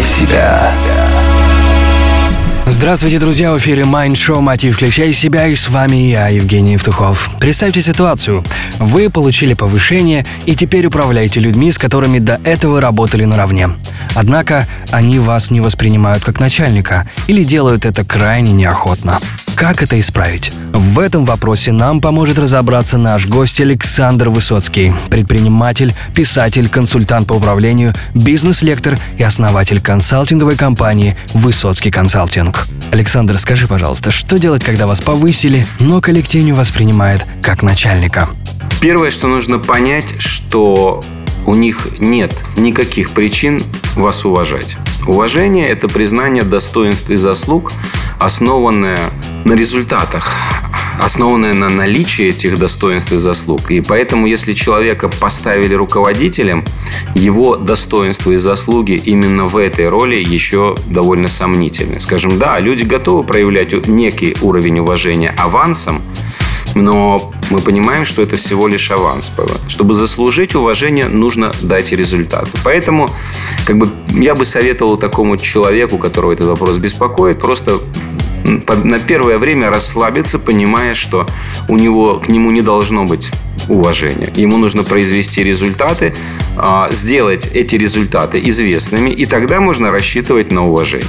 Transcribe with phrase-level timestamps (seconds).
[0.00, 1.07] Себя.
[2.78, 3.52] Здравствуйте, друзья!
[3.52, 4.76] В эфире Mind Show «Мотив.
[4.76, 7.28] Включай себя» и с вами я, Евгений Евтухов.
[7.40, 8.44] Представьте ситуацию.
[8.78, 13.70] Вы получили повышение и теперь управляете людьми, с которыми до этого работали наравне.
[14.14, 19.18] Однако они вас не воспринимают как начальника или делают это крайне неохотно.
[19.56, 20.52] Как это исправить?
[20.72, 27.92] В этом вопросе нам поможет разобраться наш гость Александр Высоцкий, предприниматель, писатель, консультант по управлению,
[28.14, 32.67] бизнес-лектор и основатель консалтинговой компании «Высоцкий консалтинг».
[32.90, 38.28] Александр, скажи, пожалуйста, что делать, когда вас повысили, но коллектив не воспринимает как начальника?
[38.80, 41.02] Первое, что нужно понять, что
[41.46, 43.62] у них нет никаких причин
[43.96, 44.76] вас уважать.
[45.06, 47.72] Уважение– это признание достоинств и заслуг,
[48.20, 49.00] основанное
[49.44, 50.32] на результатах,
[50.98, 53.70] основанное на наличии этих достоинств и заслуг.
[53.70, 56.64] И поэтому, если человека поставили руководителем,
[57.14, 62.00] его достоинства и заслуги именно в этой роли еще довольно сомнительны.
[62.00, 66.02] Скажем, да, люди готовы проявлять некий уровень уважения авансом,
[66.74, 69.32] но мы понимаем, что это всего лишь аванс.
[69.66, 72.48] Чтобы заслужить уважение, нужно дать результат.
[72.64, 73.10] Поэтому
[73.64, 77.78] как бы, я бы советовал такому человеку, которого этот вопрос беспокоит, просто
[78.44, 81.26] на первое время расслабиться, понимая, что
[81.68, 83.32] у него к нему не должно быть
[83.68, 84.32] уважения.
[84.34, 86.14] Ему нужно произвести результаты,
[86.56, 91.08] а, сделать эти результаты известными, и тогда можно рассчитывать на уважение.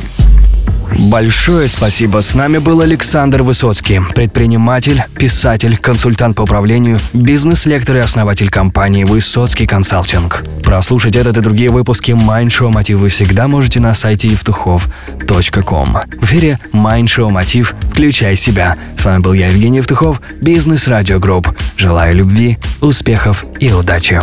[1.00, 2.22] Большое спасибо.
[2.22, 9.66] С нами был Александр Высоцкий, предприниматель, писатель, консультант по управлению, бизнес-лектор и основатель компании «Высоцкий
[9.66, 10.44] консалтинг».
[10.62, 15.98] Прослушать этот и другие выпуски шоу Мотив вы всегда можете на сайте евтухов.ком.
[16.18, 18.76] В эфире шоу Мотив «Включай себя».
[18.98, 21.48] С вами был я, Евгений Евтухов, Бизнес Радио Групп.
[21.78, 24.22] Желаю любви, успехов и удачи.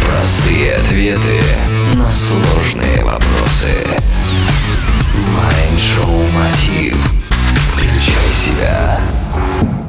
[0.00, 1.40] Простые ответы
[1.94, 2.83] на сложные